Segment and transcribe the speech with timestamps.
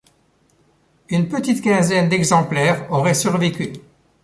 [1.09, 3.71] Une petite quinzaine d'exemplaires aurait survécu.